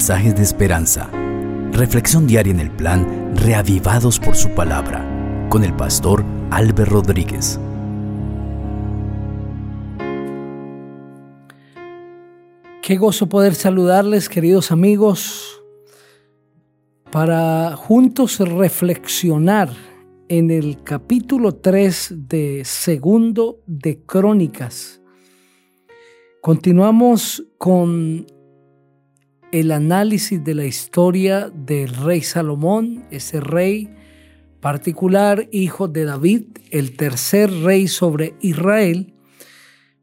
mensajes 0.00 0.34
de 0.34 0.42
esperanza. 0.42 1.10
Reflexión 1.72 2.26
diaria 2.26 2.54
en 2.54 2.60
el 2.60 2.70
plan 2.70 3.36
Reavivados 3.36 4.18
por 4.18 4.34
su 4.34 4.48
palabra 4.54 5.04
con 5.50 5.62
el 5.62 5.76
pastor 5.76 6.24
Álvaro 6.50 6.86
Rodríguez. 6.86 7.60
Qué 12.80 12.96
gozo 12.96 13.28
poder 13.28 13.54
saludarles, 13.54 14.30
queridos 14.30 14.72
amigos, 14.72 15.62
para 17.12 17.76
juntos 17.76 18.38
reflexionar 18.38 19.68
en 20.28 20.50
el 20.50 20.82
capítulo 20.82 21.56
3 21.56 22.14
de 22.26 22.62
Segundo 22.64 23.60
de 23.66 24.00
Crónicas. 24.06 25.02
Continuamos 26.40 27.44
con 27.58 28.24
el 29.52 29.72
análisis 29.72 30.42
de 30.42 30.54
la 30.54 30.64
historia 30.64 31.50
del 31.52 31.88
rey 31.88 32.22
Salomón, 32.22 33.04
ese 33.10 33.40
rey 33.40 33.90
particular, 34.60 35.48
hijo 35.50 35.88
de 35.88 36.04
David, 36.04 36.44
el 36.70 36.96
tercer 36.96 37.50
rey 37.62 37.88
sobre 37.88 38.34
Israel, 38.40 39.14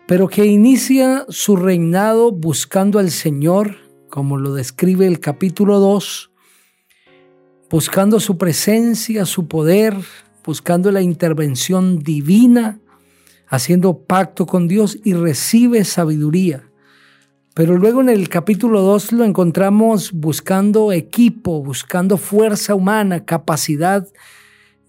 pero 0.07 0.27
que 0.27 0.45
inicia 0.45 1.25
su 1.29 1.55
reinado 1.55 2.31
buscando 2.31 2.99
al 2.99 3.11
Señor, 3.11 3.77
como 4.09 4.37
lo 4.37 4.53
describe 4.53 5.07
el 5.07 5.19
capítulo 5.19 5.79
2, 5.79 6.31
buscando 7.69 8.19
su 8.19 8.37
presencia, 8.37 9.25
su 9.25 9.47
poder, 9.47 9.95
buscando 10.43 10.91
la 10.91 11.01
intervención 11.01 11.99
divina, 11.99 12.79
haciendo 13.47 13.99
pacto 13.99 14.45
con 14.45 14.67
Dios 14.67 14.97
y 15.03 15.13
recibe 15.13 15.83
sabiduría. 15.85 16.66
Pero 17.57 17.75
luego 17.75 18.01
en 18.01 18.09
el 18.09 18.29
capítulo 18.29 18.81
2 18.81 19.13
lo 19.13 19.23
encontramos 19.23 20.11
buscando 20.11 20.91
equipo, 20.91 21.63
buscando 21.63 22.17
fuerza 22.17 22.75
humana, 22.75 23.25
capacidad 23.25 24.07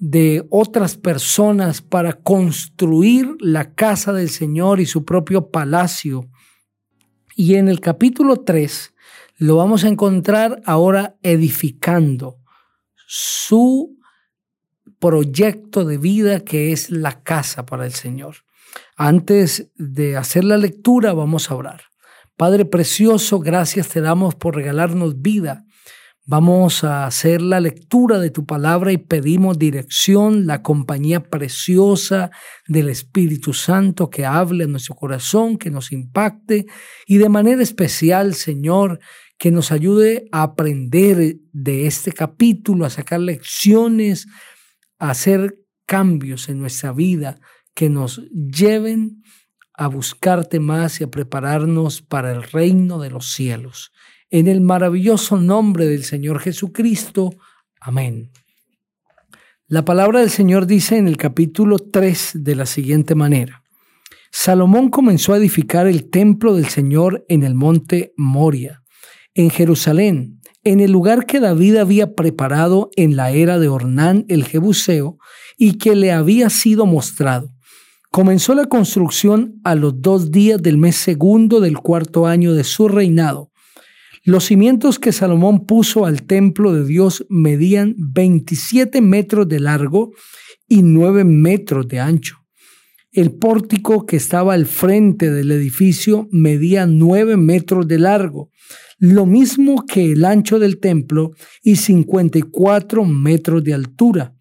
de 0.01 0.47
otras 0.51 0.99
personas 0.99 1.81
para 1.81 2.13
construir 2.13 3.37
la 3.41 3.73
casa 3.73 4.13
del 4.13 4.29
Señor 4.29 4.81
y 4.81 4.85
su 4.85 5.07
propio 5.07 5.51
palacio. 5.51 6.29
Y 7.35 7.55
en 7.55 7.69
el 7.69 7.81
capítulo 7.81 8.37
3 8.37 8.95
lo 9.39 9.57
vamos 9.57 9.85
a 9.85 9.89
encontrar 9.89 10.61
ahora 10.67 11.17
edificando 11.23 12.37
su 13.07 13.97
proyecto 14.99 15.87
de 15.87 15.97
vida 15.97 16.41
que 16.41 16.73
es 16.73 16.91
la 16.91 17.23
casa 17.23 17.65
para 17.65 17.87
el 17.87 17.95
Señor. 17.95 18.45
Antes 18.95 19.71
de 19.77 20.19
hacer 20.19 20.45
la 20.45 20.59
lectura 20.59 21.15
vamos 21.15 21.51
a 21.51 21.55
orar. 21.55 21.89
Padre 22.39 22.65
precioso, 22.67 23.41
gracias 23.41 23.89
te 23.89 24.01
damos 24.01 24.37
por 24.37 24.55
regalarnos 24.55 25.21
vida. 25.21 25.65
Vamos 26.25 26.85
a 26.85 27.05
hacer 27.05 27.43
la 27.43 27.59
lectura 27.59 28.21
de 28.21 28.31
tu 28.31 28.47
palabra 28.47 28.93
y 28.93 28.97
pedimos 28.97 29.59
dirección, 29.59 30.47
la 30.47 30.63
compañía 30.63 31.25
preciosa 31.25 32.31
del 32.69 32.91
Espíritu 32.91 33.55
Santo 33.55 34.09
que 34.09 34.25
hable 34.25 34.65
en 34.65 34.71
nuestro 34.71 34.95
corazón, 34.95 35.59
que 35.59 35.73
nos 35.73 35.91
impacte 35.91 36.67
y 37.09 37.17
de 37.17 37.29
manera 37.29 37.61
especial, 37.61 38.35
Señor, 38.35 39.01
que 39.37 39.51
nos 39.51 39.73
ayude 39.73 40.29
a 40.31 40.45
aprender 40.45 41.39
de 41.51 41.87
este 41.89 42.13
capítulo, 42.13 42.85
a 42.85 42.91
sacar 42.91 43.19
lecciones, 43.19 44.29
a 45.01 45.11
hacer 45.11 45.59
cambios 45.87 46.49
en 46.49 46.61
nuestra 46.61 46.93
vida 46.93 47.41
que 47.75 47.89
nos 47.89 48.23
lleven 48.31 49.23
a 49.79 49.87
buscarte 49.87 50.59
más 50.59 51.01
y 51.01 51.05
a 51.05 51.11
prepararnos 51.11 52.03
para 52.03 52.33
el 52.33 52.43
reino 52.43 52.99
de 52.99 53.11
los 53.11 53.33
cielos. 53.33 53.93
En 54.29 54.49
el 54.49 54.61
maravilloso 54.61 55.39
nombre 55.39 55.87
del 55.87 56.03
Señor 56.03 56.41
Jesucristo. 56.41 57.31
Amén. 57.81 58.33
La 59.69 59.85
palabra 59.85 60.21
del 60.21 60.31
Señor 60.31 60.67
dice 60.67 60.97
en 60.97 61.07
el 61.07 61.17
capítulo 61.17 61.79
3 61.79 62.33
de 62.35 62.57
la 62.57 62.67
siguiente 62.67 63.15
manera. 63.15 63.63
Salomón 64.33 64.91
comenzó 64.91 65.33
a 65.33 65.37
edificar 65.37 65.87
el 65.87 66.11
templo 66.11 66.55
del 66.55 66.67
Señor 66.67 67.25
en 67.29 67.45
el 67.45 67.55
monte 67.55 68.13
Moria, 68.17 68.83
en 69.33 69.49
Jerusalén, 69.49 70.41
en 70.65 70.81
el 70.81 70.91
lugar 70.91 71.25
que 71.25 71.39
David 71.39 71.77
había 71.77 72.17
preparado 72.17 72.91
en 72.97 73.15
la 73.15 73.31
era 73.31 73.61
de 73.61 73.69
Ornán 73.69 74.25
el 74.29 74.45
Jebuseo 74.45 75.19
y 75.57 75.79
que 75.79 75.95
le 75.95 76.11
había 76.11 76.51
sido 76.51 76.85
mostrado 76.85 77.55
Comenzó 78.11 78.55
la 78.55 78.67
construcción 78.67 79.61
a 79.65 79.75
los 79.75 80.01
dos 80.01 80.31
días 80.31 80.63
del 80.63 80.79
mes 80.79 80.97
segundo 80.97 81.61
del 81.61 81.79
cuarto 81.79 82.27
año 82.27 82.55
de 82.55 82.65
su 82.65 82.89
reinado. 82.89 83.53
Los 84.25 84.45
cimientos 84.45 84.99
que 84.99 85.13
Salomón 85.13 85.67
puso 85.67 86.07
al 86.07 86.23
templo 86.23 86.73
de 86.73 86.85
Dios 86.85 87.27
medían 87.29 87.95
27 87.99 89.01
metros 89.01 89.49
de 89.49 89.61
largo 89.61 90.13
y 90.67 90.83
9 90.83 91.25
metros 91.25 91.87
de 91.87 92.01
ancho. 92.01 92.37
El 93.13 93.33
pórtico 93.33 94.07
que 94.07 94.17
estaba 94.17 94.55
al 94.55 94.67
frente 94.67 95.31
del 95.31 95.51
edificio 95.51 96.29
medía 96.31 96.87
9 96.87 97.37
metros 97.37 97.89
de 97.89 97.99
largo, 97.99 98.51
lo 98.99 99.27
mismo 99.27 99.85
que 99.87 100.13
el 100.13 100.25
ancho 100.25 100.59
del 100.59 100.79
templo 100.79 101.33
y 101.63 101.77
54 101.77 103.05
metros 103.05 103.65
de 103.65 103.75
altura. 103.75 104.35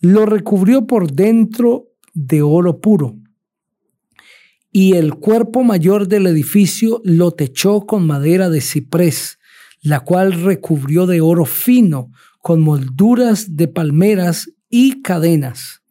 Lo 0.00 0.26
recubrió 0.26 0.86
por 0.86 1.12
dentro 1.12 1.87
de 2.14 2.42
oro 2.42 2.80
puro. 2.80 3.16
Y 4.72 4.94
el 4.94 5.14
cuerpo 5.14 5.62
mayor 5.62 6.08
del 6.08 6.26
edificio 6.26 7.00
lo 7.04 7.32
techó 7.32 7.86
con 7.86 8.06
madera 8.06 8.50
de 8.50 8.60
ciprés, 8.60 9.38
la 9.80 10.00
cual 10.00 10.32
recubrió 10.32 11.06
de 11.06 11.20
oro 11.20 11.44
fino, 11.44 12.10
con 12.42 12.60
molduras 12.60 13.56
de 13.56 13.68
palmeras 13.68 14.50
y 14.68 15.02
cadenas. 15.02 15.82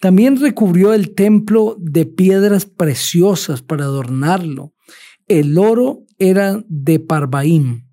También 0.00 0.40
recubrió 0.40 0.94
el 0.94 1.14
templo 1.14 1.76
de 1.78 2.06
piedras 2.06 2.64
preciosas 2.64 3.62
para 3.62 3.84
adornarlo. 3.84 4.74
El 5.28 5.58
oro 5.58 6.04
era 6.18 6.64
de 6.68 6.98
Parbaim 7.00 7.89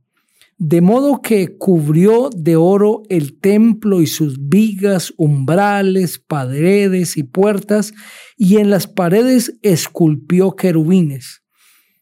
de 0.58 0.82
modo 0.82 1.22
que 1.22 1.56
cubrió 1.58 2.30
de 2.36 2.56
oro 2.56 3.04
el 3.10 3.40
templo 3.40 4.02
y 4.02 4.08
sus 4.08 4.50
vigas, 4.50 5.14
umbrales, 5.18 6.18
paredes 6.18 7.16
y 7.18 7.24
puertas, 7.24 7.94
y 8.36 8.58
en 8.58 8.70
las 8.70 8.88
paredes 8.88 9.58
esculpió 9.62 10.56
querubines. 10.56 11.44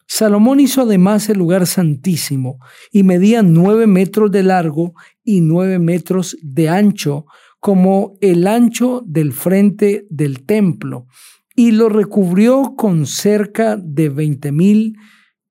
Salomón 0.07 0.59
hizo 0.59 0.81
además 0.81 1.27
el 1.29 1.39
lugar 1.39 1.67
santísimo, 1.67 2.59
y 2.91 3.03
medía 3.03 3.41
nueve 3.44 3.88
metros 3.88 4.31
de 4.31 4.44
largo 4.44 4.94
y 5.23 5.41
nueve 5.41 5.79
metros 5.79 6.38
de 6.41 6.69
ancho, 6.69 7.25
como 7.59 8.17
el 8.21 8.47
ancho 8.47 9.03
del 9.05 9.33
frente 9.33 10.05
del 10.09 10.45
templo, 10.45 11.07
y 11.55 11.71
lo 11.71 11.89
recubrió 11.89 12.75
con 12.77 13.05
cerca 13.05 13.75
de 13.75 14.09
veinte 14.09 14.51
mil 14.51 14.95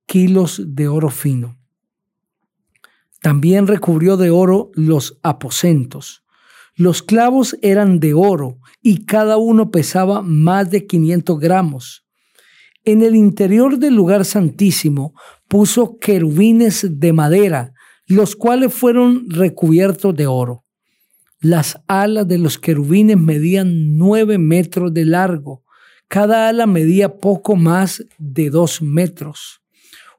kilos 0.07 0.63
de 0.67 0.89
oro 0.89 1.11
fino. 1.11 1.59
También 3.25 3.67
recubrió 3.67 4.19
de 4.19 4.29
oro 4.29 4.71
los 4.75 5.19
aposentos. 5.23 6.25
Los 6.77 7.03
clavos 7.03 7.57
eran 7.63 7.99
de 7.99 8.13
oro 8.13 8.59
y 8.83 9.07
cada 9.07 9.39
uno 9.39 9.71
pesaba 9.71 10.21
más 10.21 10.71
de 10.71 10.87
500 10.87 11.41
gramos. 11.41 12.05
En 12.85 13.01
el 13.01 13.17
interior 13.17 13.79
del 13.79 13.95
lugar 13.95 14.27
santísimo 14.27 15.15
puso 15.49 15.97
querubines 15.99 16.87
de 17.01 17.15
madera, 17.15 17.73
los 18.07 18.37
cuales 18.37 18.75
fueron 18.75 19.31
recubiertos 19.31 20.15
de 20.15 20.27
oro. 20.27 20.67
Las 21.41 21.81
alas 21.89 22.29
de 22.29 22.37
los 22.37 22.59
querubines 22.59 23.17
medían 23.17 23.97
nueve 23.97 24.37
metros 24.37 24.93
de 24.93 25.07
largo. 25.07 25.65
Cada 26.09 26.47
ala 26.51 26.67
medía 26.67 27.17
poco 27.17 27.57
más 27.57 28.05
de 28.19 28.51
dos 28.51 28.83
metros. 28.83 29.64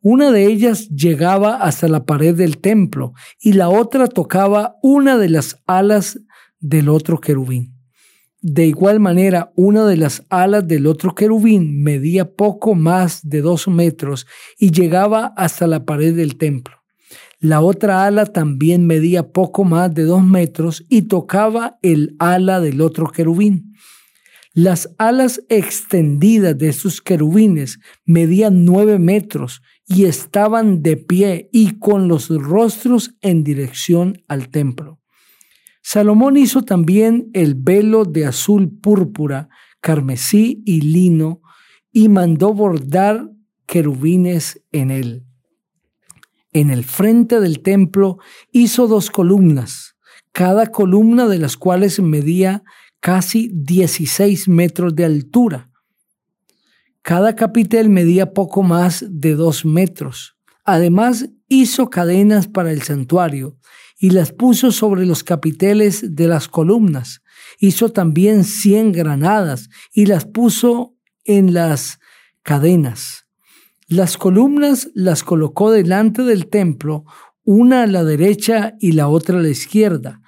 Una 0.08 0.30
de 0.30 0.46
ellas 0.46 0.90
llegaba 0.90 1.56
hasta 1.56 1.88
la 1.88 2.06
pared 2.06 2.36
del 2.36 2.60
templo 2.60 3.14
y 3.42 3.54
la 3.54 3.70
otra 3.70 4.08
tocaba 4.08 4.76
una 4.84 5.18
de 5.18 5.30
las 5.30 5.64
alas 5.66 6.20
del 6.60 6.90
otro 6.90 7.20
querubín. 7.20 7.74
De 8.40 8.68
igual 8.68 9.00
manera, 9.00 9.52
una 9.56 9.84
de 9.88 9.98
las 9.98 10.24
alas 10.30 10.68
del 10.68 10.86
otro 10.86 11.16
querubín 11.16 11.82
medía 11.82 12.36
poco 12.36 12.76
más 12.76 13.28
de 13.28 13.42
dos 13.42 13.68
metros 13.68 14.28
y 14.60 14.70
llegaba 14.70 15.34
hasta 15.38 15.66
la 15.66 15.86
pared 15.86 16.16
del 16.16 16.38
templo. 16.38 16.76
La 17.40 17.62
otra 17.62 18.06
ala 18.06 18.28
también 18.28 18.86
medía 18.86 19.32
poco 19.32 19.64
más 19.64 19.92
de 19.92 20.04
dos 20.04 20.24
metros 20.24 20.86
y 20.88 21.08
tocaba 21.08 21.80
el 21.82 22.16
ala 22.20 22.60
del 22.60 22.82
otro 22.82 23.08
querubín. 23.08 23.74
Las 24.54 24.94
alas 25.00 25.42
extendidas 25.50 26.58
de 26.58 26.74
sus 26.74 27.02
querubines 27.02 27.80
medían 28.06 28.66
nueve 28.66 29.00
metros 29.00 29.64
y 29.88 30.06
estaban 30.06 30.82
de 30.82 30.98
pie 30.98 31.50
y 31.52 31.78
con 31.80 32.08
los 32.08 32.30
rostros 32.30 33.16
en 33.22 33.44
dirección 33.44 34.24
al 34.28 34.50
templo. 34.50 35.00
Salomón 35.82 36.38
hizo 36.38 36.64
también 36.64 37.30
el 37.34 37.54
velo 37.54 38.06
de 38.06 38.26
azul 38.26 38.72
púrpura, 38.80 39.50
carmesí 39.82 40.64
y 40.66 40.82
lino 40.82 41.42
y 41.92 42.10
mandó 42.10 42.54
bordar 42.54 43.30
querubines 43.68 44.64
en 44.72 44.90
él. 44.90 45.26
En 46.52 46.72
el 46.72 46.84
frente 46.84 47.40
del 47.40 47.62
templo 47.62 48.18
hizo 48.52 48.88
dos 48.88 49.12
columnas, 49.12 49.96
cada 50.32 50.68
columna 50.68 51.28
de 51.28 51.38
las 51.38 51.58
cuales 51.58 52.00
medía 52.00 52.64
casi 53.00 53.52
16 53.54 54.48
metros 54.48 54.96
de 54.96 55.06
altura. 55.06 55.70
Cada 57.06 57.36
capitel 57.36 57.90
medía 57.90 58.34
poco 58.34 58.64
más 58.64 59.06
de 59.08 59.36
dos 59.36 59.64
metros. 59.64 60.38
Además, 60.64 61.30
hizo 61.48 61.92
cadenas 61.92 62.48
para 62.48 62.72
el 62.72 62.82
santuario 62.82 63.60
y 64.00 64.10
las 64.10 64.32
puso 64.32 64.72
sobre 64.72 65.06
los 65.06 65.24
capiteles 65.24 66.16
de 66.16 66.28
las 66.28 66.48
columnas. 66.48 67.22
Hizo 67.60 67.90
también 67.90 68.44
cien 68.44 68.92
granadas 68.92 69.70
y 69.94 70.08
las 70.08 70.26
puso 70.26 70.96
en 71.26 71.54
las 71.54 72.00
cadenas. 72.42 73.28
Las 73.88 74.18
columnas 74.18 74.90
las 74.96 75.24
colocó 75.24 75.70
delante 75.70 76.24
del 76.24 76.48
templo, 76.48 77.06
una 77.44 77.84
a 77.84 77.88
la 77.88 78.04
derecha 78.04 78.74
y 78.80 78.94
la 78.94 79.10
otra 79.10 79.38
a 79.38 79.44
la 79.44 79.50
izquierda. 79.50 80.22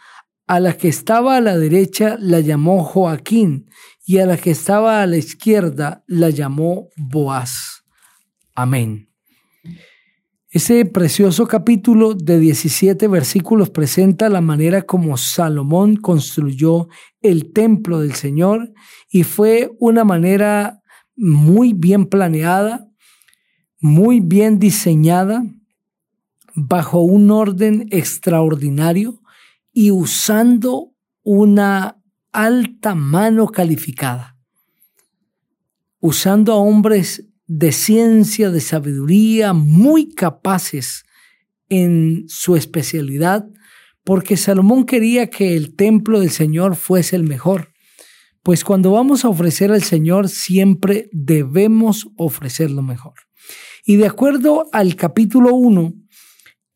A 0.46 0.60
la 0.60 0.78
que 0.78 0.90
estaba 0.90 1.38
a 1.38 1.42
la 1.42 1.58
derecha 1.58 2.18
la 2.20 2.40
llamó 2.40 2.84
Joaquín 2.84 3.68
y 4.08 4.20
a 4.20 4.26
la 4.26 4.38
que 4.38 4.52
estaba 4.52 5.02
a 5.02 5.06
la 5.06 5.18
izquierda 5.18 6.06
la 6.08 6.30
llamó 6.30 6.88
Boaz. 6.96 7.84
Amén. 8.56 9.10
Ese 10.50 10.86
precioso 10.86 11.46
capítulo 11.46 12.14
de 12.14 12.40
17 12.40 13.06
versículos 13.10 13.70
presenta 13.70 14.30
la 14.30 14.40
manera 14.40 14.84
como 14.84 15.18
Salomón 15.18 15.98
construyó 15.98 16.88
el 17.22 17.52
templo 17.52 18.00
del 18.00 18.14
Señor 18.14 18.72
y 19.12 19.24
fue 19.24 19.76
una 19.78 20.06
manera 20.06 20.82
muy 21.18 21.74
bien 21.74 22.06
planeada, 22.06 22.88
muy 23.82 24.22
bien 24.22 24.58
diseñada, 24.58 25.44
bajo 26.56 27.02
un 27.02 27.30
orden 27.30 27.90
extraordinario 27.92 29.22
y 29.74 29.92
usando 29.92 30.94
una 31.24 31.97
alta 32.38 32.94
mano 32.94 33.48
calificada, 33.48 34.38
usando 36.00 36.54
a 36.54 36.58
hombres 36.58 37.28
de 37.48 37.72
ciencia, 37.72 38.52
de 38.52 38.62
sabiduría, 38.62 39.54
muy 39.54 40.14
capaces 40.14 41.04
en 41.68 42.26
su 42.28 42.56
especialidad, 42.56 43.50
porque 44.04 44.38
Salomón 44.38 44.86
quería 44.86 45.32
que 45.32 45.56
el 45.56 45.76
templo 45.76 46.20
del 46.20 46.30
Señor 46.30 46.76
fuese 46.76 47.16
el 47.16 47.24
mejor. 47.24 47.74
Pues 48.44 48.64
cuando 48.64 48.92
vamos 48.92 49.26
a 49.26 49.30
ofrecer 49.30 49.72
al 49.72 49.82
Señor 49.82 50.30
siempre 50.30 51.10
debemos 51.12 52.08
ofrecer 52.18 52.70
lo 52.70 52.84
mejor. 52.84 53.16
Y 53.84 53.96
de 53.96 54.06
acuerdo 54.06 54.68
al 54.74 54.96
capítulo 54.96 55.56
1, 55.56 55.92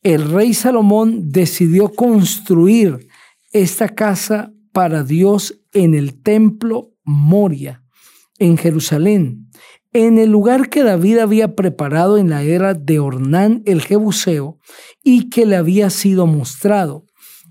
el 0.02 0.32
rey 0.32 0.56
Salomón 0.56 1.30
decidió 1.30 1.90
construir 1.90 3.08
esta 3.52 3.90
casa 3.90 4.52
para 4.72 5.04
Dios 5.04 5.62
en 5.74 5.94
el 5.94 6.22
templo 6.22 6.94
Moria, 7.04 7.84
en 8.40 8.58
Jerusalén, 8.58 9.50
en 9.94 10.18
el 10.18 10.30
lugar 10.30 10.70
que 10.70 10.84
David 10.84 11.20
había 11.20 11.56
preparado 11.56 12.18
en 12.18 12.30
la 12.30 12.44
era 12.44 12.74
de 12.74 13.00
Ornán 13.00 13.62
el 13.66 13.82
Jebuseo 13.82 14.60
y 15.04 15.30
que 15.30 15.46
le 15.46 15.58
había 15.58 15.90
sido 15.90 16.28
mostrado. 16.28 17.06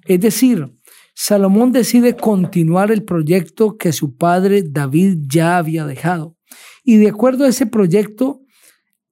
Es 0.06 0.20
decir, 0.20 0.72
Salomón 1.14 1.70
decide 1.72 2.16
continuar 2.16 2.90
el 2.90 3.04
proyecto 3.04 3.76
que 3.76 3.92
su 3.92 4.16
padre 4.16 4.62
David 4.66 5.18
ya 5.26 5.58
había 5.58 5.84
dejado. 5.84 6.36
Y 6.82 6.96
de 6.96 7.10
acuerdo 7.10 7.44
a 7.44 7.48
ese 7.48 7.66
proyecto, 7.66 8.40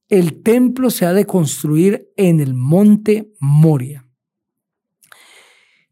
el 0.08 0.42
templo 0.42 0.88
se 0.88 1.04
ha 1.04 1.12
de 1.12 1.26
construir 1.26 2.08
en 2.16 2.40
el 2.40 2.54
monte 2.54 3.30
Moria. 3.40 4.07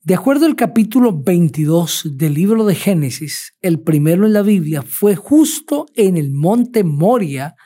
De 0.06 0.14
acuerdo 0.14 0.46
al 0.46 0.54
capítulo 0.54 1.20
22 1.20 2.12
del 2.16 2.34
libro 2.34 2.64
de 2.64 2.76
Génesis, 2.76 3.54
el 3.60 3.80
primero 3.80 4.24
en 4.24 4.34
la 4.34 4.42
Biblia, 4.42 4.82
fue 4.82 5.16
justo 5.16 5.86
en 5.96 6.16
el 6.16 6.32
monte 6.32 6.84
Moria, 6.84 7.56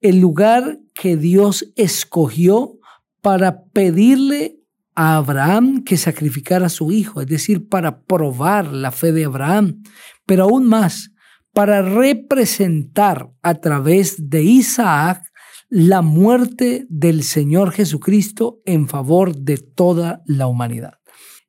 el 0.00 0.20
lugar 0.20 0.78
que 0.94 1.16
Dios 1.16 1.72
escogió 1.74 2.78
para 3.22 3.64
pedirle 3.72 4.60
a 4.94 5.16
Abraham 5.16 5.82
que 5.82 5.96
sacrificara 5.96 6.66
a 6.66 6.68
su 6.68 6.92
hijo, 6.92 7.20
es 7.20 7.26
decir, 7.26 7.68
para 7.68 8.04
probar 8.04 8.72
la 8.72 8.92
fe 8.92 9.10
de 9.10 9.24
Abraham, 9.24 9.82
pero 10.26 10.44
aún 10.44 10.68
más, 10.68 11.10
para 11.52 11.82
representar 11.82 13.32
a 13.42 13.56
través 13.56 14.30
de 14.30 14.44
Isaac 14.44 15.24
la 15.68 16.02
muerte 16.02 16.86
del 16.88 17.24
Señor 17.24 17.72
Jesucristo 17.72 18.60
en 18.64 18.86
favor 18.86 19.34
de 19.34 19.56
toda 19.56 20.22
la 20.24 20.46
humanidad. 20.46 21.00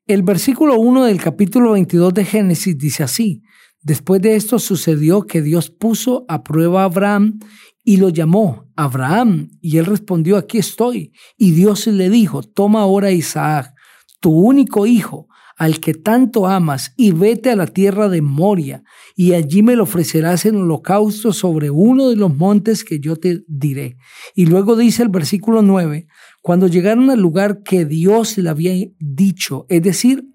El 0.08 0.22
versículo 0.22 0.80
1 0.80 1.06
del 1.06 1.20
capítulo 1.20 1.72
22 1.72 2.14
de 2.14 2.26
Génesis 2.26 2.78
dice 2.78 3.02
así, 3.02 3.42
después 3.82 4.22
de 4.22 4.36
esto 4.36 4.60
sucedió 4.60 5.24
que 5.24 5.42
Dios 5.42 5.72
puso 5.72 6.26
a 6.28 6.44
prueba 6.44 6.84
a 6.84 6.86
Abraham 6.86 7.40
y 7.84 7.98
lo 7.98 8.10
llamó 8.10 8.72
Abraham, 8.76 9.50
y 9.62 9.78
él 9.78 9.88
respondió, 9.88 10.38
aquí 10.38 10.60
estoy. 10.60 11.12
Y 11.38 11.54
Dios 11.54 11.88
le 11.88 12.12
dijo, 12.12 12.44
toma 12.44 12.82
ahora 12.82 13.08
a 13.08 13.14
Isaac, 13.14 13.74
tu 14.20 14.30
único 14.30 14.86
hijo, 14.86 15.28
al 15.58 15.80
que 15.80 15.96
tanto 15.96 16.46
amas, 16.46 16.94
y 16.98 17.12
vete 17.12 17.50
a 17.50 17.56
la 17.56 17.66
tierra 17.66 18.08
de 18.08 18.22
Moria, 18.22 18.84
y 19.16 19.34
allí 19.34 19.64
me 19.64 19.76
lo 19.76 19.84
ofrecerás 19.84 20.46
en 20.46 20.58
holocausto 20.58 21.34
sobre 21.34 21.72
uno 21.72 22.10
de 22.10 22.16
los 22.16 22.36
montes 22.36 22.84
que 22.84 23.00
yo 23.00 23.16
te 23.16 23.44
diré. 23.48 23.98
Y 24.36 24.46
luego 24.46 24.76
dice 24.76 25.02
el 25.02 25.10
versículo 25.10 25.64
9, 25.64 26.06
cuando 26.46 26.68
llegaron 26.68 27.10
al 27.10 27.20
lugar 27.20 27.64
que 27.64 27.86
Dios 27.86 28.38
le 28.38 28.52
había 28.52 28.72
dicho, 29.00 29.66
es 29.68 29.82
decir, 29.82 30.28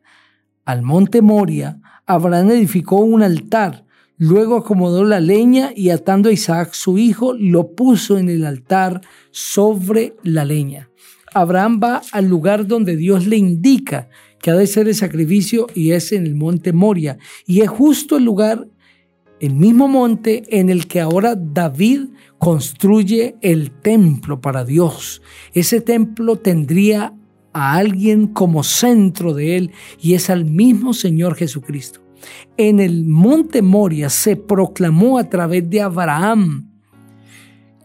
al 0.65 0.83
monte 0.83 1.23
Moria, 1.23 1.79
Abraham 2.05 2.51
edificó 2.51 2.97
un 2.97 3.23
altar, 3.23 3.85
luego 4.17 4.57
acomodó 4.57 5.05
la 5.05 5.21
leña 5.21 5.71
y 5.73 5.91
atando 5.91 6.29
a 6.29 6.33
Isaac 6.33 6.73
su 6.73 6.99
hijo, 6.99 7.33
lo 7.35 7.77
puso 7.77 8.19
en 8.19 8.29
el 8.29 8.45
altar 8.45 9.03
sobre 9.31 10.17
la 10.25 10.45
leña. 10.45 10.91
Abraham 11.33 11.79
va 11.81 12.03
al 12.11 12.27
lugar 12.27 12.67
donde 12.67 12.97
Dios 12.97 13.29
le 13.29 13.37
indica 13.37 14.09
que 14.41 14.51
ha 14.51 14.57
de 14.57 14.67
ser 14.67 14.89
el 14.89 14.97
sacrificio 14.97 15.69
y 15.77 15.93
es 15.93 16.11
en 16.11 16.27
el 16.27 16.35
monte 16.35 16.73
Moria. 16.73 17.19
Y 17.47 17.61
es 17.61 17.69
justo 17.69 18.17
el 18.17 18.25
lugar, 18.25 18.67
el 19.40 19.54
mismo 19.54 19.88
monte 19.88 20.44
en 20.58 20.69
el 20.69 20.87
que 20.87 21.00
ahora 21.00 21.34
David 21.34 22.08
construye 22.38 23.37
el 23.40 23.70
templo 23.70 24.40
para 24.40 24.64
Dios. 24.64 25.23
Ese 25.52 25.80
templo 25.80 26.37
tendría 26.37 27.14
a 27.52 27.75
alguien 27.75 28.28
como 28.28 28.62
centro 28.62 29.35
de 29.35 29.56
él 29.56 29.73
y 30.00 30.14
es 30.14 30.30
al 30.30 30.44
mismo 30.44 30.92
Señor 30.92 31.35
Jesucristo. 31.35 32.00
En 32.56 32.80
el 32.80 33.06
monte 33.06 33.62
Moria 33.62 34.11
se 34.11 34.37
proclamó 34.37 35.18
a 35.18 35.25
través 35.25 35.68
de 35.68 35.80
Abraham 35.80 36.70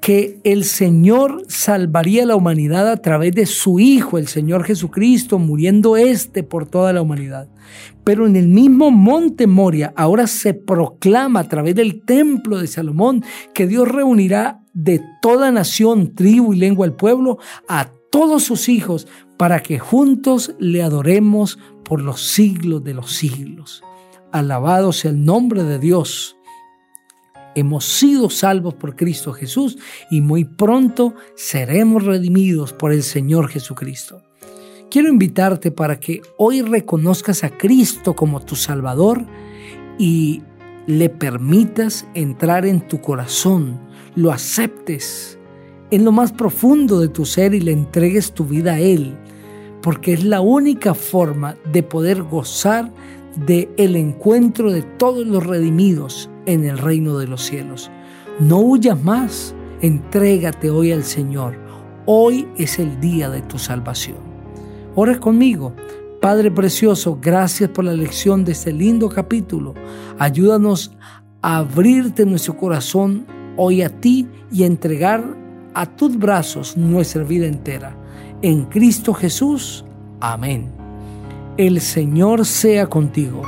que 0.05 0.39
el 0.43 0.65
Señor 0.65 1.45
salvaría 1.47 2.27
la 2.27 2.35
humanidad 2.35 2.91
a 2.91 2.97
través 2.97 3.33
de 3.33 3.47
su 3.47 3.79
Hijo, 3.79 4.19
el 4.19 4.27
Señor 4.27 4.63
Jesucristo, 4.63 5.39
muriendo 5.39 5.97
este 5.97 6.43
por 6.43 6.67
toda 6.67 6.93
la 6.93 7.01
humanidad. 7.01 7.47
Pero 8.03 8.27
en 8.27 8.35
el 8.35 8.47
mismo 8.47 8.91
monte 8.91 9.47
Moria 9.47 9.95
ahora 9.97 10.27
se 10.27 10.53
proclama 10.53 11.39
a 11.39 11.47
través 11.47 11.73
del 11.73 12.05
templo 12.05 12.59
de 12.59 12.67
Salomón 12.67 13.23
que 13.51 13.65
Dios 13.65 13.87
reunirá 13.87 14.61
de 14.75 15.01
toda 15.23 15.49
nación, 15.49 16.13
tribu 16.13 16.53
y 16.53 16.57
lengua 16.57 16.85
al 16.85 16.95
pueblo 16.95 17.39
a 17.67 17.89
todos 18.11 18.43
sus 18.43 18.69
hijos 18.69 19.07
para 19.37 19.63
que 19.63 19.79
juntos 19.79 20.53
le 20.59 20.83
adoremos 20.83 21.57
por 21.83 21.99
los 21.99 22.21
siglos 22.27 22.83
de 22.83 22.93
los 22.93 23.11
siglos. 23.11 23.81
Alabado 24.31 24.93
sea 24.93 25.09
el 25.09 25.25
nombre 25.25 25.63
de 25.63 25.79
Dios 25.79 26.35
hemos 27.55 27.85
sido 27.85 28.29
salvos 28.29 28.73
por 28.75 28.95
Cristo 28.95 29.33
Jesús 29.33 29.77
y 30.11 30.21
muy 30.21 30.43
pronto 30.43 31.15
seremos 31.35 32.03
redimidos 32.03 32.73
por 32.73 32.91
el 32.91 33.01
Señor 33.01 33.47
Jesucristo. 33.49 34.21
Quiero 34.91 35.09
invitarte 35.09 35.71
para 35.71 35.99
que 35.99 36.21
hoy 36.37 36.61
reconozcas 36.61 37.43
a 37.43 37.49
Cristo 37.49 38.15
como 38.15 38.41
tu 38.41 38.55
Salvador 38.55 39.25
y 39.97 40.43
le 40.85 41.09
permitas 41.09 42.05
entrar 42.13 42.65
en 42.65 42.87
tu 42.87 43.01
corazón, 43.01 43.79
lo 44.15 44.31
aceptes 44.31 45.39
en 45.91 46.03
lo 46.03 46.11
más 46.11 46.31
profundo 46.31 46.99
de 46.99 47.07
tu 47.07 47.25
ser 47.25 47.53
y 47.53 47.61
le 47.61 47.71
entregues 47.71 48.33
tu 48.33 48.45
vida 48.45 48.73
a 48.73 48.79
Él, 48.79 49.17
porque 49.81 50.13
es 50.13 50.23
la 50.23 50.41
única 50.41 50.93
forma 50.93 51.55
de 51.71 51.83
poder 51.83 52.23
gozar 52.23 52.91
de 53.35 53.69
el 53.77 53.95
encuentro 53.95 54.71
de 54.71 54.81
todos 54.81 55.25
los 55.25 55.45
redimidos 55.45 56.29
en 56.45 56.65
el 56.65 56.77
reino 56.77 57.17
de 57.17 57.27
los 57.27 57.43
cielos. 57.43 57.91
No 58.39 58.59
huyas 58.59 59.01
más, 59.03 59.55
entrégate 59.81 60.69
hoy 60.69 60.91
al 60.91 61.03
Señor. 61.03 61.57
Hoy 62.05 62.47
es 62.57 62.79
el 62.79 62.99
día 62.99 63.29
de 63.29 63.41
tu 63.41 63.57
salvación. 63.57 64.17
Ora 64.95 65.19
conmigo. 65.19 65.73
Padre 66.21 66.49
precioso, 66.49 67.19
gracias 67.21 67.69
por 67.69 67.85
la 67.85 67.93
lección 67.93 68.45
de 68.45 68.53
este 68.53 68.73
lindo 68.73 69.09
capítulo. 69.09 69.75
Ayúdanos 70.17 70.91
a 71.41 71.57
abrirte 71.57 72.25
nuestro 72.25 72.57
corazón 72.57 73.27
hoy 73.57 73.83
a 73.83 73.89
ti 73.89 74.27
y 74.51 74.63
entregar 74.63 75.23
a 75.73 75.85
tus 75.85 76.17
brazos 76.17 76.77
nuestra 76.77 77.23
vida 77.23 77.45
entera. 77.45 77.95
en 78.41 78.65
Cristo 78.65 79.13
Jesús. 79.13 79.85
Amén. 80.19 80.71
El 81.57 81.79
Señor 81.79 82.45
sea 82.45 82.87
contigo 82.87 83.43